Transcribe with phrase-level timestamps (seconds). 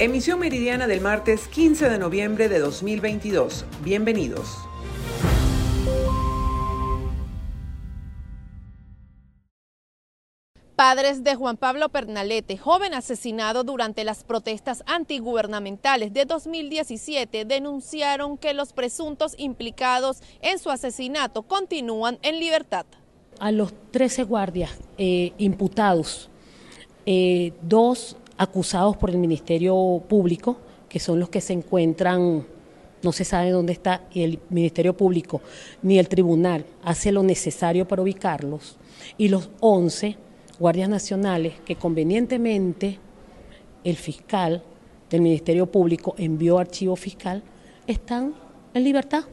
[0.00, 3.64] Emisión meridiana del martes 15 de noviembre de 2022.
[3.84, 4.58] Bienvenidos.
[10.74, 18.52] Padres de Juan Pablo Pernalete, joven asesinado durante las protestas antigubernamentales de 2017, denunciaron que
[18.52, 22.84] los presuntos implicados en su asesinato continúan en libertad.
[23.38, 26.30] A los 13 guardias eh, imputados,
[27.06, 30.56] eh, dos acusados por el Ministerio Público,
[30.88, 32.46] que son los que se encuentran,
[33.02, 35.40] no se sabe dónde está, y el Ministerio Público
[35.82, 38.76] ni el tribunal hace lo necesario para ubicarlos,
[39.18, 40.16] y los 11
[40.58, 42.98] guardias nacionales que convenientemente
[43.82, 44.62] el fiscal
[45.10, 47.42] del Ministerio Público envió archivo fiscal,
[47.86, 48.34] están
[48.72, 49.24] en libertad.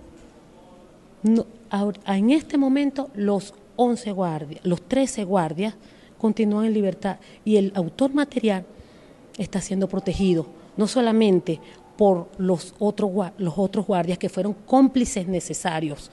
[2.07, 5.75] en este momento los 11 guardias, los 13 guardias
[6.17, 8.65] continúan en libertad y el autor material
[9.38, 11.59] está siendo protegido, no solamente
[11.98, 16.12] por los otros, los otros guardias que fueron cómplices necesarios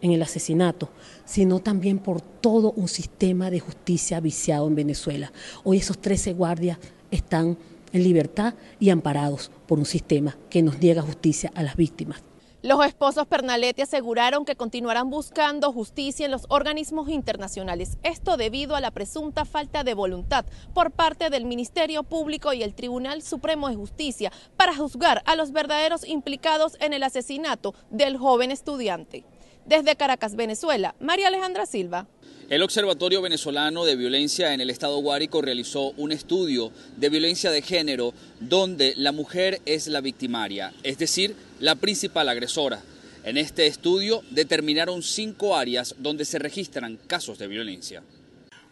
[0.00, 0.90] en el asesinato,
[1.24, 5.32] sino también por todo un sistema de justicia viciado en Venezuela.
[5.64, 6.78] Hoy esos 13 guardias
[7.10, 7.56] están
[7.92, 12.22] en libertad y amparados por un sistema que nos niega justicia a las víctimas.
[12.66, 18.80] Los esposos Pernalete aseguraron que continuarán buscando justicia en los organismos internacionales, esto debido a
[18.80, 23.76] la presunta falta de voluntad por parte del Ministerio Público y el Tribunal Supremo de
[23.76, 29.24] Justicia para juzgar a los verdaderos implicados en el asesinato del joven estudiante.
[29.64, 32.08] Desde Caracas, Venezuela, María Alejandra Silva.
[32.48, 37.60] El Observatorio Venezolano de Violencia en el Estado Guárico realizó un estudio de violencia de
[37.60, 42.80] género donde la mujer es la victimaria, es decir, la principal agresora.
[43.24, 48.04] En este estudio determinaron cinco áreas donde se registran casos de violencia.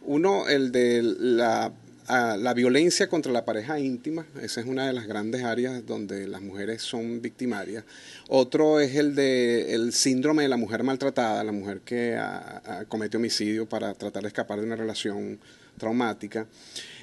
[0.03, 1.73] Uno, el de la
[2.09, 6.43] la violencia contra la pareja íntima, esa es una de las grandes áreas donde las
[6.43, 7.85] mujeres son victimarias.
[8.29, 12.21] Otro es el de el síndrome de la mujer maltratada, la mujer que
[12.89, 15.39] comete homicidio para tratar de escapar de una relación
[15.79, 16.47] traumática.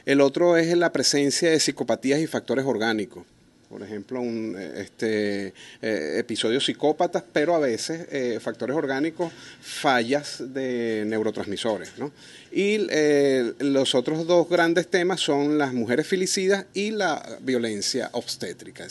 [0.06, 3.26] El otro es la presencia de psicopatías y factores orgánicos
[3.72, 11.06] por ejemplo, un, este, eh, episodios psicópatas, pero a veces eh, factores orgánicos, fallas de
[11.08, 11.94] neurotransmisores.
[11.98, 12.12] ¿no?
[12.52, 18.86] Y eh, los otros dos grandes temas son las mujeres filicidas y la violencia obstétrica.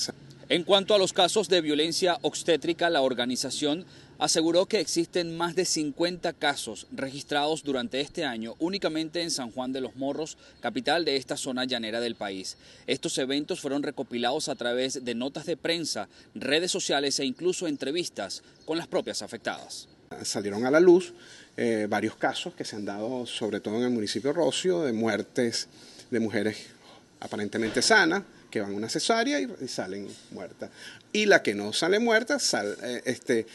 [0.51, 3.87] En cuanto a los casos de violencia obstétrica, la organización
[4.19, 9.73] aseguró que existen más de 50 casos registrados durante este año únicamente en San Juan
[9.73, 12.57] de los Morros, capital de esta zona llanera del país.
[12.89, 18.43] Estos eventos fueron recopilados a través de notas de prensa, redes sociales e incluso entrevistas
[18.65, 19.87] con las propias afectadas.
[20.25, 21.15] Salieron a la luz
[21.57, 24.93] eh, varios casos que se han dado, sobre todo en el municipio de Rocio, de
[24.93, 25.69] muertes
[26.11, 26.67] de mujeres
[27.21, 30.71] aparentemente sanas, que van a una cesárea y, salen muertas.
[31.13, 33.47] Y la que no sale muerta sal, eh, este,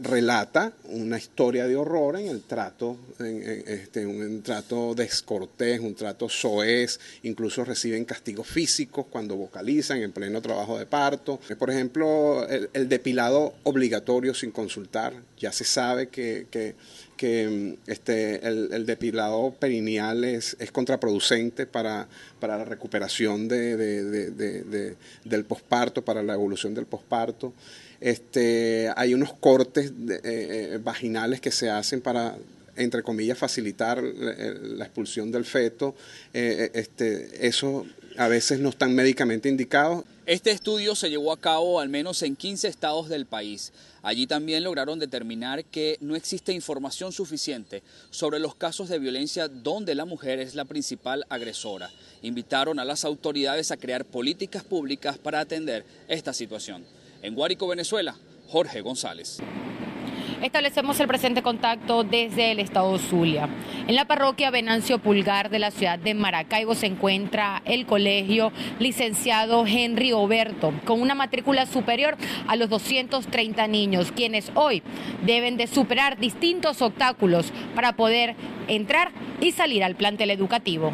[0.00, 6.98] relata una historia de horror en el trato, este, un, trato descortés, un trato soez,
[7.22, 11.38] incluso reciben castigos físicos cuando vocalizan en pleno trabajo de parto.
[11.58, 16.74] Por ejemplo, el, depilado obligatorio sin consultar, ya se sabe que, que,
[17.86, 22.08] este, el, depilado perineal es, contraproducente para,
[22.40, 27.52] la recuperación de, de, del posparto, para la evolución del posparto.
[28.04, 32.36] Este, hay unos cortes eh, eh, vaginales que se hacen para
[32.76, 35.94] entre comillas, facilitar eh, la expulsión del feto.
[36.34, 37.86] este, eso
[38.18, 40.04] a veces no están médicamente indicados.
[40.26, 43.72] Este estudio se llevó a cabo al menos en 15 estados del país.
[44.02, 49.94] Allí también lograron determinar que no existe información suficiente sobre los casos de violencia donde
[49.94, 51.90] la mujer es la principal agresora.
[52.20, 56.84] Invitaron a las autoridades a crear políticas públicas para atender esta situación.
[57.24, 58.16] En Guárico, Venezuela,
[58.48, 59.38] Jorge González.
[60.42, 63.48] Establecemos el presente contacto desde el estado Zulia.
[63.88, 69.64] En la parroquia Venancio Pulgar de la ciudad de Maracaibo se encuentra el colegio licenciado
[69.66, 74.82] Henry Oberto, con una matrícula superior a los 230 niños, quienes hoy
[75.24, 78.36] deben de superar distintos obstáculos para poder
[78.68, 80.92] entrar y salir al plantel educativo.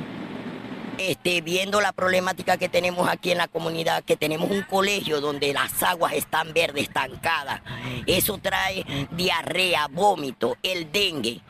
[1.01, 5.55] Este, viendo la problemática que tenemos aquí en la comunidad, que tenemos un colegio donde
[5.55, 7.63] las aguas están verdes, estancadas.
[8.07, 11.41] Eso trae diarrea, vómito, el dengue,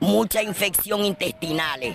[0.00, 1.94] mucha infección intestinal.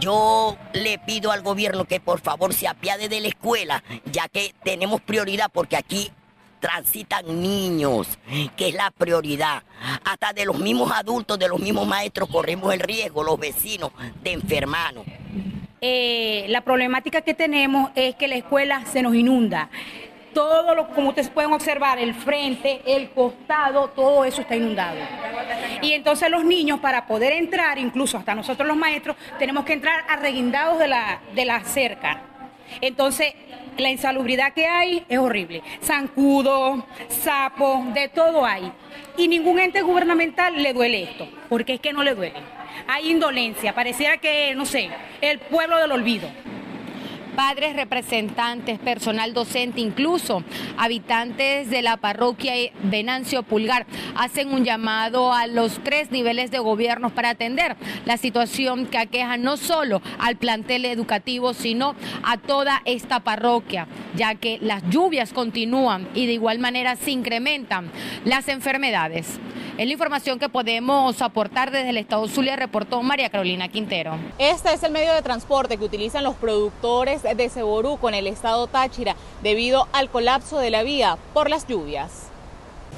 [0.00, 4.56] Yo le pido al gobierno que por favor se apiade de la escuela, ya que
[4.64, 6.10] tenemos prioridad porque aquí
[6.58, 8.08] transitan niños,
[8.56, 9.62] que es la prioridad.
[10.04, 13.92] Hasta de los mismos adultos, de los mismos maestros corremos el riesgo, los vecinos,
[14.24, 15.06] de enfermarnos.
[15.86, 19.68] Eh, la problemática que tenemos es que la escuela se nos inunda.
[20.32, 24.96] Todo lo, como ustedes pueden observar, el frente, el costado, todo eso está inundado.
[25.82, 30.06] Y entonces los niños, para poder entrar, incluso hasta nosotros los maestros, tenemos que entrar
[30.08, 32.22] arreguindados de la, de la cerca.
[32.80, 33.34] Entonces,
[33.76, 35.62] la insalubridad que hay es horrible.
[35.82, 38.72] Zancudo, sapo, de todo hay.
[39.18, 42.53] Y ningún ente gubernamental le duele esto, porque es que no le duele.
[42.86, 44.90] Hay indolencia, pareciera que, no sé,
[45.20, 46.28] el pueblo del olvido
[47.34, 50.42] padres, representantes, personal docente, incluso
[50.76, 52.54] habitantes de la parroquia
[52.84, 58.86] Venancio Pulgar, hacen un llamado a los tres niveles de gobierno para atender la situación
[58.86, 64.88] que aqueja no solo al plantel educativo, sino a toda esta parroquia, ya que las
[64.88, 67.90] lluvias continúan y de igual manera se incrementan
[68.24, 69.40] las enfermedades.
[69.76, 74.16] Es la información que podemos aportar desde el Estado Zulia, reportó María Carolina Quintero.
[74.38, 78.68] Este es el medio de transporte que utilizan los productores de Ceboruco en el estado
[78.68, 82.28] Táchira debido al colapso de la vía por las lluvias.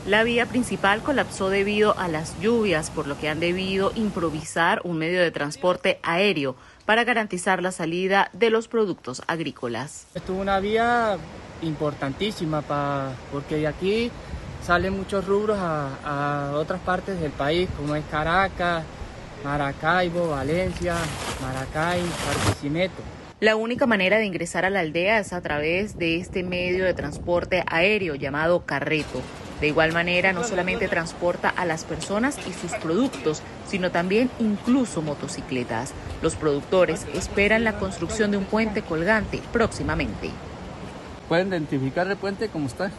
[0.06, 4.98] La vía principal colapsó debido a las lluvias, por lo que han debido improvisar un
[4.98, 10.06] medio de transporte aéreo para garantizar la salida de los productos agrícolas.
[10.14, 11.16] Esto es una vía
[11.62, 14.10] importantísima para, porque de aquí
[14.66, 18.82] salen muchos rubros a, otras partes del país, como es Caracas,
[19.44, 20.96] Maracaibo, Valencia,
[21.40, 23.00] Maracay, Barquisimeto.
[23.38, 26.94] La única manera de ingresar a la aldea es a través de este medio de
[26.94, 29.22] transporte aéreo llamado carreto.
[29.60, 35.00] De igual manera, no solamente transporta a las personas y sus productos, sino también incluso
[35.00, 35.92] motocicletas.
[36.22, 40.30] Los productores esperan la construcción de un puente colgante próximamente.
[41.28, 42.90] Pueden identificar el puente como está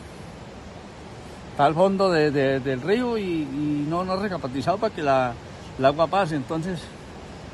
[1.57, 3.43] está al fondo del río y,
[3.89, 5.33] no, no recapatizado para que la,
[5.79, 6.35] el agua pase.
[6.35, 6.79] Entonces,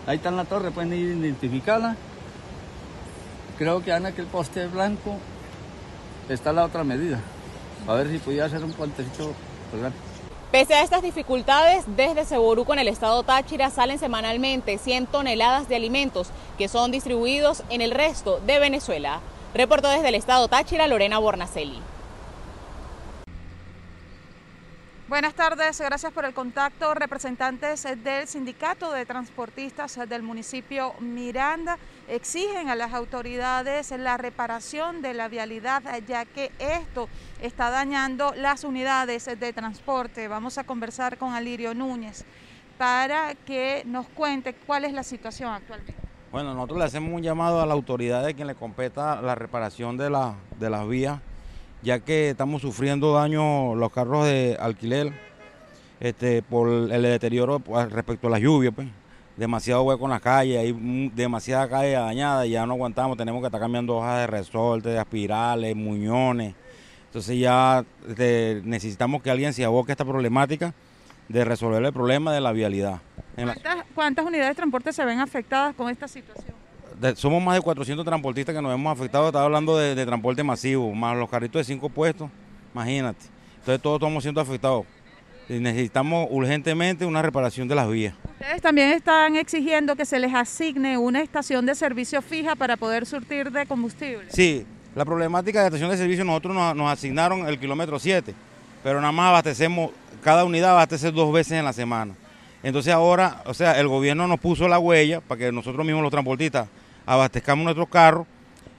[0.05, 1.95] ahí está en la torre, pueden ir identificarla.
[3.57, 5.15] Creo que en aquel poste blanco
[6.27, 7.21] está la otra medida.
[7.87, 9.31] A ver si podía hacer un puentecito
[10.51, 15.77] Pese a estas dificultades, desde Seboruco en el estado Táchira salen semanalmente 100 toneladas de
[15.77, 16.27] alimentos
[16.57, 19.21] que son distribuidos en el resto de Venezuela.
[19.53, 21.79] Reportó desde el estado Táchira Lorena Bornacelli.
[25.13, 26.95] Buenas tardes, gracias por el contacto.
[26.95, 31.77] Representantes del Sindicato de Transportistas del municipio Miranda
[32.07, 37.09] exigen a las autoridades la reparación de la vialidad, ya que esto
[37.43, 40.27] está dañando las unidades de transporte.
[40.27, 42.25] Vamos a conversar con Alirio Núñez
[42.79, 45.93] para que nos cuente cuál es la situación actualmente.
[46.31, 49.95] Bueno, nosotros le hacemos un llamado a la autoridad de quien le competa la reparación
[49.95, 51.19] de, la, de las vías
[51.83, 55.13] ya que estamos sufriendo daño los carros de alquiler
[55.99, 58.73] este, por el deterioro pues, respecto a las lluvias.
[58.73, 58.87] Pues.
[59.35, 63.59] Demasiado hueco en las calles, hay demasiada calle dañada, ya no aguantamos, tenemos que estar
[63.59, 66.53] cambiando hojas de resorte, de aspirales, muñones.
[67.07, 70.73] Entonces ya este, necesitamos que alguien se aboque a esta problemática
[71.29, 73.01] de resolver el problema de la vialidad.
[73.95, 76.62] ¿Cuántas unidades de transporte se ven afectadas con esta situación?
[77.15, 81.17] Somos más de 400 transportistas que nos hemos afectado, estaba hablando de, transporte masivo, más
[81.17, 82.29] los carritos de cinco puestos,
[82.73, 83.25] imagínate.
[83.59, 84.85] Entonces todos estamos siendo afectados.
[85.49, 88.15] Y necesitamos urgentemente una reparación de las vías.
[88.23, 93.05] Ustedes también están exigiendo que se les asigne una estación de servicio fija para poder
[93.05, 94.25] surtir de combustible.
[94.29, 94.65] Sí,
[94.95, 98.33] la problemática de la estación de servicio nosotros nos, nos asignaron el kilómetro 7,
[98.83, 99.91] pero nada más abastecemos,
[100.23, 102.15] cada unidad abastece dos veces en la semana.
[102.63, 106.11] Entonces ahora, o sea, el gobierno nos puso la huella para que nosotros mismos los
[106.11, 106.69] transportistas
[107.05, 108.27] abastezcamos nuestros carros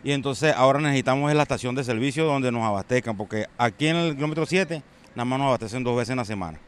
[0.02, 4.14] y entonces ahora necesitamos la estación de servicio donde nos abastezcan, porque aquí en el
[4.14, 4.82] kilómetro 7
[5.14, 6.58] nada más nos abastecen dos veces en la semana.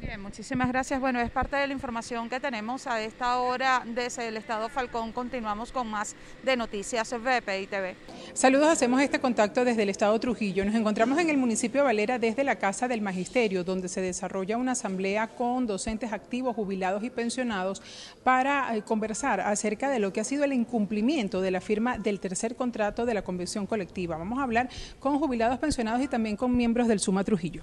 [0.00, 1.00] Bien, muchísimas gracias.
[1.00, 5.12] Bueno, es parte de la información que tenemos a esta hora desde el Estado Falcón.
[5.12, 7.96] Continuamos con más de Noticias VPI TV.
[8.32, 10.64] Saludos, hacemos este contacto desde el Estado Trujillo.
[10.64, 14.56] Nos encontramos en el municipio de Valera desde la Casa del Magisterio, donde se desarrolla
[14.56, 17.80] una asamblea con docentes activos, jubilados y pensionados
[18.24, 22.20] para eh, conversar acerca de lo que ha sido el incumplimiento de la firma del
[22.20, 24.16] tercer contrato de la convención colectiva.
[24.16, 27.62] Vamos a hablar con jubilados, pensionados y también con miembros del Suma Trujillo.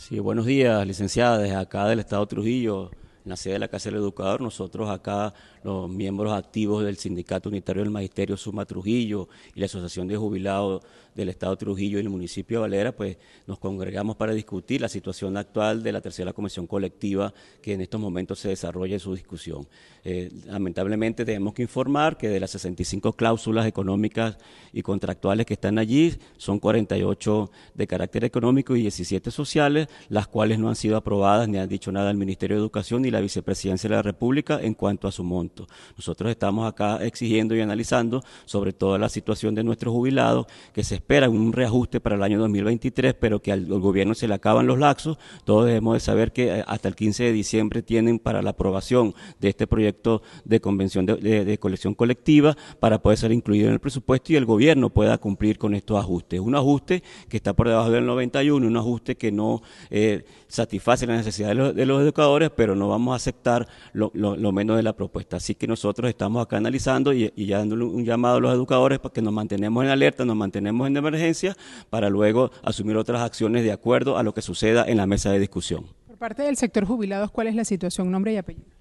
[0.00, 2.90] Sí, buenos días, licenciada, desde acá del Estado Trujillo,
[3.22, 4.40] en la sede de la Casa del Educador.
[4.40, 10.08] Nosotros acá, los miembros activos del Sindicato Unitario del Magisterio Suma Trujillo y la Asociación
[10.08, 10.82] de Jubilados
[11.14, 15.36] del Estado Trujillo y el municipio de Valera, pues nos congregamos para discutir la situación
[15.36, 19.66] actual de la tercera comisión colectiva que en estos momentos se desarrolla en su discusión.
[20.04, 24.38] Eh, lamentablemente tenemos que informar que de las 65 cláusulas económicas
[24.72, 30.58] y contractuales que están allí, son 48 de carácter económico y 17 sociales, las cuales
[30.58, 33.88] no han sido aprobadas ni han dicho nada el Ministerio de Educación ni la vicepresidencia
[33.88, 35.66] de la República en cuanto a su monto.
[35.96, 40.99] Nosotros estamos acá exigiendo y analizando sobre toda la situación de nuestros jubilados, que se
[41.00, 44.78] espera un reajuste para el año 2023, pero que al, gobierno se le acaban los
[44.78, 45.18] laxos.
[45.44, 49.14] Todos debemos de saber que eh, hasta el 15 de diciembre tienen para la aprobación
[49.40, 54.32] de este proyecto de convención de, colección colectiva para poder ser incluido en el presupuesto
[54.32, 56.40] y el gobierno pueda cumplir con estos ajustes.
[56.40, 61.18] Un ajuste que está por debajo del 91, un ajuste que no eh, satisface las
[61.18, 64.12] necesidades de los, educadores, pero no vamos a aceptar lo,
[64.52, 65.36] menos de la propuesta.
[65.38, 68.98] Así que nosotros estamos acá analizando y, y ya dándole un llamado a los educadores
[68.98, 71.56] para que nos mantenemos en alerta, nos mantenemos en emergencia
[71.88, 75.38] para luego asumir otras acciones de acuerdo a lo que suceda en la mesa de
[75.38, 75.86] discusión.
[76.06, 78.10] Por parte del sector jubilados, ¿cuál es la situación?
[78.10, 78.80] Nombre y apellido.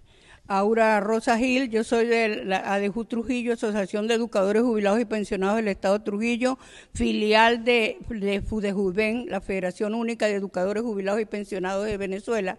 [0.52, 5.58] Aura Rosa Gil, yo soy de la ADEJU Trujillo, Asociación de Educadores Jubilados y Pensionados
[5.58, 6.58] del Estado de Trujillo,
[6.92, 12.58] filial de, de la Federación Única de Educadores Jubilados y Pensionados de Venezuela.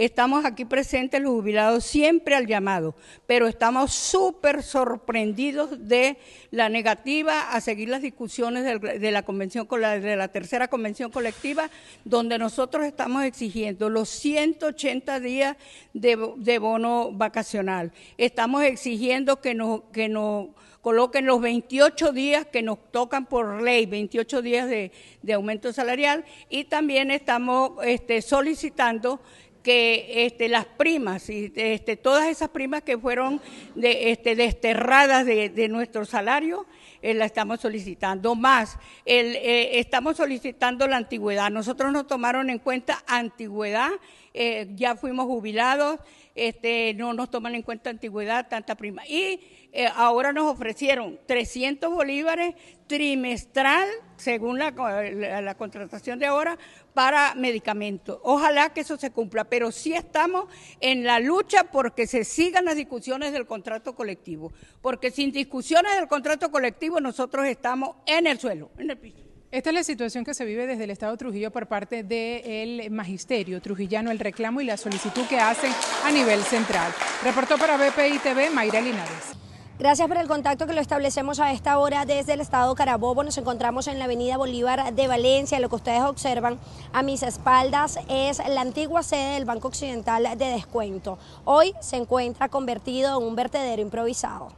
[0.00, 2.94] Estamos aquí presentes los jubilados siempre al llamado,
[3.26, 6.16] pero estamos súper sorprendidos de
[6.50, 11.68] la negativa a seguir las discusiones de la convención de la tercera convención colectiva,
[12.06, 15.58] donde nosotros estamos exigiendo los 180 días
[15.92, 17.92] de, bono vacacional.
[18.16, 20.46] Estamos exigiendo que nos, que nos
[20.80, 24.92] coloquen los 28 días que nos tocan por ley, 28 días de,
[25.34, 29.20] aumento salarial, y también estamos este, solicitando
[29.62, 33.40] que este, las primas, y este, todas esas primas que fueron
[33.74, 36.66] de, este, desterradas de, nuestro salario,
[37.02, 38.78] eh, la estamos solicitando más.
[39.04, 41.50] El, eh, estamos solicitando la antigüedad.
[41.50, 43.90] Nosotros nos tomaron en cuenta antigüedad,
[44.32, 45.98] eh, ya fuimos jubilados,
[46.34, 49.06] este, no nos toman en cuenta antigüedad, tanta prima.
[49.06, 49.40] Y
[49.72, 52.54] eh, ahora nos ofrecieron 300 bolívares
[52.86, 56.58] trimestral, según la, la, contratación de ahora,
[56.94, 58.18] para medicamentos.
[58.22, 60.46] Ojalá que eso se cumpla, pero sí estamos
[60.80, 66.08] en la lucha porque se sigan las discusiones del contrato colectivo, porque sin discusiones del
[66.08, 69.29] contrato colectivo nosotros estamos en el suelo, en el piso.
[69.52, 73.60] Esta es la situación que se vive desde el Estado Trujillo por parte del magisterio
[73.60, 75.72] trujillano, el reclamo y la solicitud que hacen
[76.04, 76.92] a nivel central.
[77.24, 79.36] Reportó para BPI TV Mayra Linares.
[79.76, 83.24] Gracias por el contacto que lo establecemos a esta hora desde el estado Carabobo.
[83.24, 85.58] Nos encontramos en la avenida Bolívar de Valencia.
[85.58, 86.60] Lo que ustedes observan
[86.92, 91.18] a mis espaldas es la antigua sede del Banco Occidental de Descuento.
[91.44, 94.52] Hoy se encuentra convertido en un vertedero improvisado.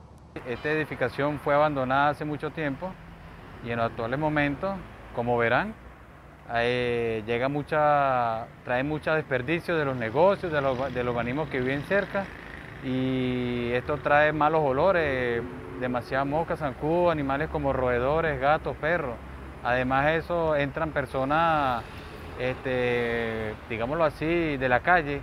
[0.46, 2.92] Esta edificación fue abandonada hace mucho tiempo
[3.64, 4.76] y en los actuales momentos,
[5.14, 5.75] como verán,
[7.26, 11.83] llega mucha, trae mucho desperdicio de los negocios, de los, de los organismos que viven
[11.83, 12.25] cerca
[12.85, 15.42] y esto trae malos olores,
[15.81, 19.14] demasiadas moscas, zancudos, animales como roedores, gatos, perros.
[19.64, 21.85] Además de eso entran personas,
[22.40, 25.21] este, digámoslo así, de la calle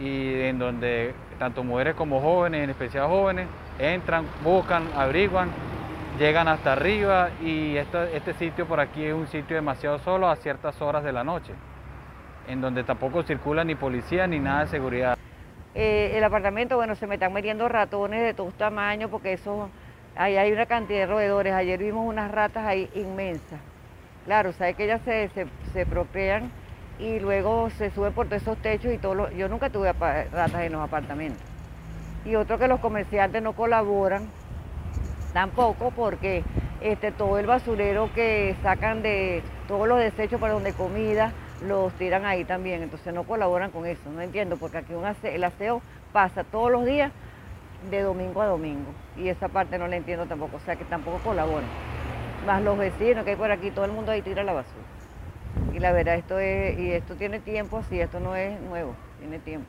[0.00, 3.46] y en donde tanto mujeres como jóvenes, en especial jóvenes,
[3.78, 5.50] entran, buscan, abriguan
[6.18, 10.80] llegan hasta arriba y este sitio por aquí es un sitio demasiado solo a ciertas
[10.80, 11.52] horas de la noche,
[12.48, 15.18] en donde tampoco circula ni policía ni nada de seguridad.
[15.74, 19.68] Eh, el apartamento, bueno, se me están metiendo ratones de todos tamaños porque eso,
[20.16, 21.52] ahí hay una cantidad de roedores.
[21.52, 23.60] Ayer vimos unas ratas ahí inmensas.
[24.24, 25.30] Claro, sabe que ellas se,
[25.72, 26.50] se, propean
[26.98, 30.72] y luego se suben por todos esos techos y todo yo nunca tuve ratas en
[30.72, 31.42] los apartamentos.
[32.24, 34.28] Y otro que los comerciantes no colaboran
[35.32, 36.44] Tampoco porque
[36.80, 41.32] este, todo el basurero que sacan de todos los desechos para donde comida,
[41.66, 42.82] los tiran ahí también.
[42.82, 44.10] Entonces no colaboran con eso.
[44.10, 44.92] No entiendo, porque aquí
[45.24, 47.12] el aseo pasa todos los días
[47.90, 48.90] de domingo a domingo.
[49.16, 50.56] Y esa parte no la entiendo tampoco.
[50.56, 51.68] O sea que tampoco colaboran.
[52.46, 54.84] Más los vecinos que hay por aquí, todo el mundo ahí tira la basura.
[55.74, 59.38] Y la verdad, esto es, y esto tiene tiempo, así, esto no es nuevo, tiene
[59.38, 59.66] tiempo.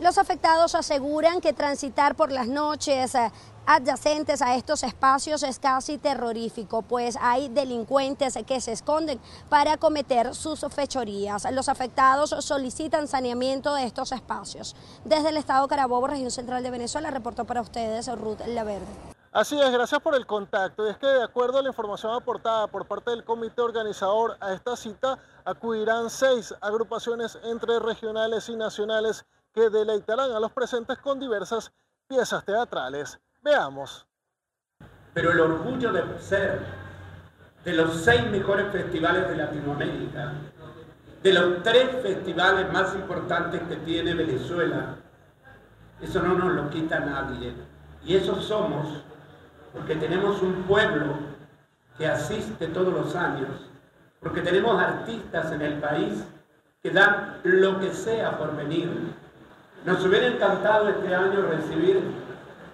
[0.00, 3.30] Los afectados aseguran que transitar por las noches eh,
[3.66, 10.34] adyacentes a estos espacios es casi terrorífico, pues hay delincuentes que se esconden para cometer
[10.34, 11.46] sus fechorías.
[11.52, 14.74] Los afectados solicitan saneamiento de estos espacios.
[15.04, 18.86] Desde el Estado Carabobo, región central de Venezuela, reportó para ustedes Ruth Laverde.
[19.32, 20.88] Así es, gracias por el contacto.
[20.88, 24.76] Es que de acuerdo a la información aportada por parte del comité organizador a esta
[24.76, 31.72] cita, acudirán seis agrupaciones entre regionales y nacionales que deleitarán a los presentes con diversas
[32.06, 33.20] piezas teatrales.
[33.42, 34.06] Veamos.
[35.14, 36.60] Pero el orgullo de ser
[37.64, 40.32] de los seis mejores festivales de Latinoamérica,
[41.22, 44.96] de los tres festivales más importantes que tiene Venezuela,
[46.00, 47.54] eso no nos lo quita nadie.
[48.04, 49.02] Y eso somos
[49.72, 51.14] porque tenemos un pueblo
[51.98, 53.50] que asiste todos los años,
[54.20, 56.24] porque tenemos artistas en el país
[56.82, 58.88] que dan lo que sea por venir,
[59.84, 62.02] Nos hubiera encantado este año recibir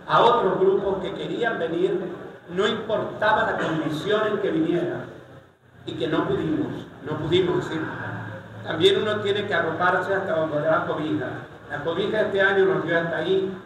[0.08, 2.00] a otros grupos que querían venir,
[2.50, 5.04] no importaba la condición en que vinieran,
[5.86, 7.82] y que no pudimos, no pudimos ir.
[8.64, 11.26] También uno tiene que arroparse hasta donde da cobija.
[11.70, 13.56] La cobija este año nos dio hasta ahí.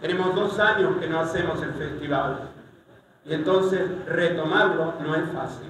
[0.00, 2.40] Tenemos dos años que no hacemos el festival.
[3.24, 5.68] Y entonces retomarlo no es fácil.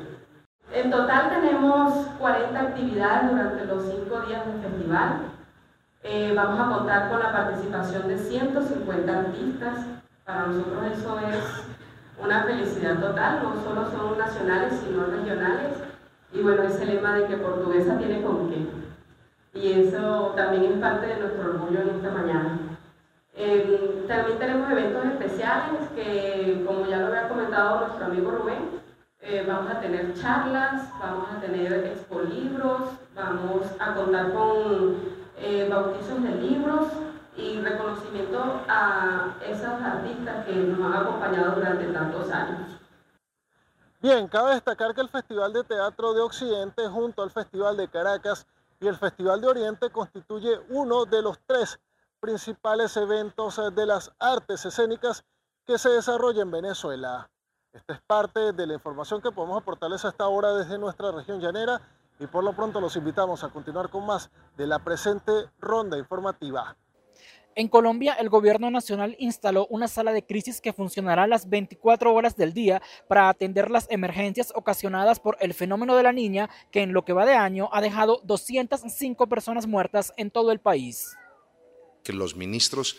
[0.73, 5.21] En total tenemos 40 actividades durante los cinco días del festival.
[6.11, 9.77] Eh, vamos a contar con la participación de 150 artistas.
[10.25, 15.75] Para nosotros eso es una felicidad total, no solo son nacionales, sino regionales.
[16.33, 18.67] Y bueno, ese lema de que portuguesa tiene con qué.
[19.53, 22.59] Y eso también es parte de nuestro orgullo en esta mañana.
[24.09, 28.81] También tenemos eventos especiales que, como ya lo había comentado nuestro amigo Rubén,
[29.21, 35.69] eh, vamos a tener charlas, vamos a tener expo libros, vamos a contar con eh,
[35.71, 36.87] bautizos de libros
[37.37, 42.79] y reconocimiento a esos artistas que nos han acompañado durante tantos años.
[44.01, 48.47] Bien, cabe destacar que el Festival de Teatro de Occidente junto al Festival de Caracas
[48.81, 51.81] y el Festival de Oriente constituye uno de los tres
[52.21, 55.25] principales eventos de las artes escénicas
[55.67, 57.31] que se desarrollan en Venezuela.
[57.73, 61.81] Esta es parte de la información que podemos aportarles hasta ahora desde nuestra región llanera
[62.21, 66.77] y por lo pronto los invitamos a continuar con más de la presente ronda informativa.
[67.55, 72.37] En Colombia, el gobierno nacional instaló una sala de crisis que funcionará las 24 horas
[72.37, 76.93] del día para atender las emergencias ocasionadas por el fenómeno de la niña, que en
[76.93, 81.17] lo que va de año ha dejado 205 personas muertas en todo el país.
[82.05, 82.97] Que los ministros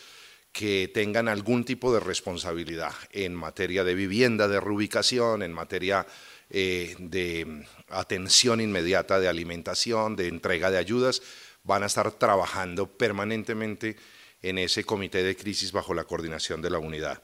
[0.52, 6.06] que tengan algún tipo de responsabilidad en materia de vivienda, de reubicación, en materia
[6.50, 11.22] eh, de atención inmediata, de alimentación, de entrega de ayudas,
[11.64, 13.98] van a estar trabajando permanentemente
[14.42, 17.22] en ese comité de crisis bajo la coordinación de la unidad.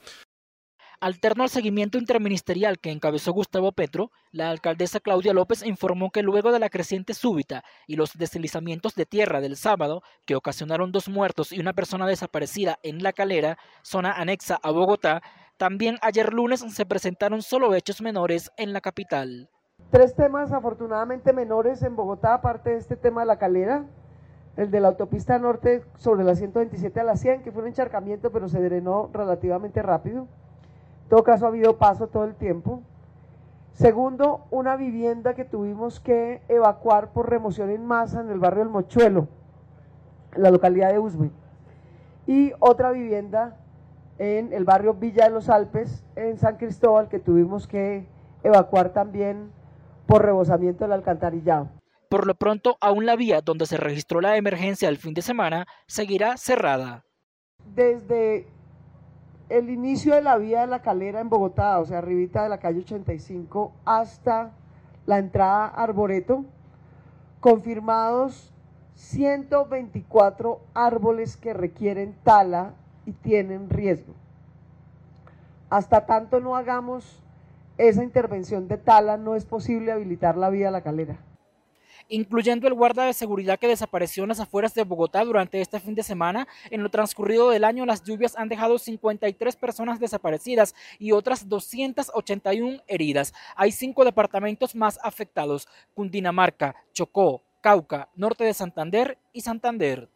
[0.98, 6.52] Alterno al seguimiento interministerial que encabezó Gustavo Petro, la alcaldesa Claudia López informó que luego
[6.52, 11.52] de la creciente súbita y los deslizamientos de tierra del sábado, que ocasionaron dos muertos
[11.52, 15.22] y una persona desaparecida en La Calera, zona anexa a Bogotá,
[15.56, 19.48] también ayer lunes se presentaron solo hechos menores en la capital.
[19.90, 23.84] Tres temas afortunadamente menores en Bogotá, aparte de este tema de La Calera,
[24.56, 28.32] el de la autopista norte sobre la 127 a la 100, que fue un encharcamiento
[28.32, 30.26] pero se drenó relativamente rápido.
[31.04, 32.82] En todo caso ha habido paso todo el tiempo.
[33.72, 38.70] Segundo, una vivienda que tuvimos que evacuar por remoción en masa en el barrio El
[38.70, 39.28] Mochuelo,
[40.34, 41.30] en la localidad de Usme.
[42.26, 43.58] Y otra vivienda
[44.18, 48.06] en el barrio Villa de los Alpes, en San Cristóbal, que tuvimos que
[48.42, 49.50] evacuar también
[50.06, 51.68] por rebosamiento del alcantarillado.
[52.08, 55.66] Por lo pronto, aún la vía donde se registró la emergencia el fin de semana
[55.86, 57.04] seguirá cerrada.
[57.74, 58.46] Desde
[59.48, 62.58] el inicio de la vía de la calera en Bogotá, o sea, arribita de la
[62.58, 64.52] calle 85, hasta
[65.04, 66.44] la entrada Arboreto,
[67.40, 68.52] confirmados
[68.94, 72.74] 124 árboles que requieren tala
[73.06, 74.14] y tienen riesgo.
[75.70, 77.22] Hasta tanto no hagamos
[77.78, 81.18] esa intervención de tala, no es posible habilitar la vía de la calera
[82.08, 85.94] incluyendo el guarda de seguridad que desapareció en las afueras de Bogotá durante este fin
[85.94, 86.46] de semana.
[86.70, 92.82] En lo transcurrido del año, las lluvias han dejado 53 personas desaparecidas y otras 281
[92.86, 93.34] heridas.
[93.56, 100.08] Hay cinco departamentos más afectados, Cundinamarca, Chocó, Cauca, Norte de Santander y Santander.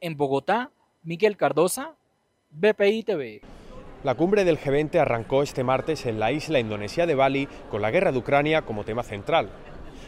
[0.00, 0.70] En Bogotá,
[1.02, 1.96] Miguel Cardosa,
[2.54, 3.40] BPI TV.
[4.04, 7.90] La cumbre del G20 arrancó este martes en la isla indonesia de Bali con la
[7.90, 9.48] guerra de Ucrania como tema central.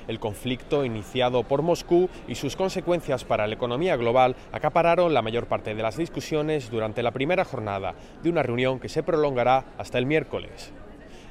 [0.09, 5.47] El conflicto iniciado por Moscú y sus consecuencias para la economía global acapararon la mayor
[5.47, 9.97] parte de las discusiones durante la primera jornada de una reunión que se prolongará hasta
[9.97, 10.71] el miércoles.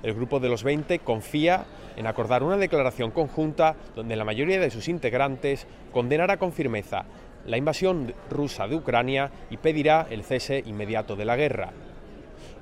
[0.01, 4.71] El grupo de los 20 confía en acordar una declaración conjunta donde la mayoría de
[4.71, 7.05] sus integrantes condenará con firmeza
[7.45, 11.71] la invasión rusa de Ucrania y pedirá el cese inmediato de la guerra.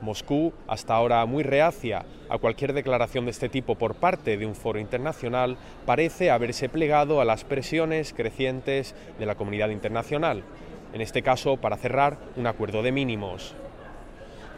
[0.02, 4.56] Moscú, hasta ahora muy reacia a cualquier declaración de este tipo por parte de un
[4.56, 10.44] foro internacional, parece haberse plegado a las presiones crecientes de la comunidad internacional,
[10.94, 13.56] en este caso para cerrar un acuerdo de mínimos.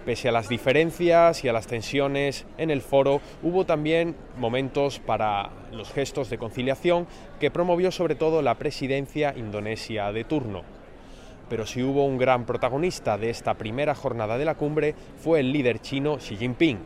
[0.05, 5.49] Pese a las diferencias y a las tensiones en el foro, hubo también momentos para
[5.71, 7.07] los gestos de conciliación
[7.39, 10.63] que promovió sobre todo la presidencia indonesia de turno
[11.53, 15.51] pero si hubo un gran protagonista de esta primera jornada de la cumbre fue el
[15.51, 16.79] líder chino Xi Jinping.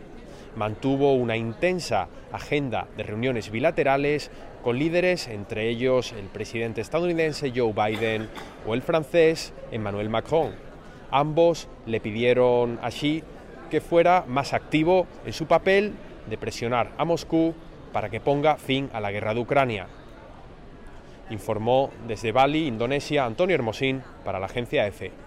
[0.58, 4.30] Mantuvo una intensa agenda de reuniones bilaterales
[4.64, 8.28] con líderes, entre ellos el presidente estadounidense Joe Biden
[8.68, 10.67] o el francés Emmanuel Macron.
[11.12, 13.24] Ambos le pidieron a Xi
[13.70, 15.94] que fuera más activo en su papel
[16.30, 17.54] de presionar a Moscú
[17.94, 19.88] para que ponga fin a la guerra de Ucrania.
[21.30, 25.27] Informó desde Bali, Indonesia, Antonio Hermosín para la agencia EFE.